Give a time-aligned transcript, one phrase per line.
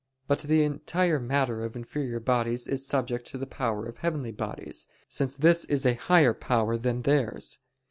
[0.27, 4.87] But the entire matter of inferior bodies is subject to the power of heavenly bodies,
[5.07, 7.59] since this is a higher power than theirs.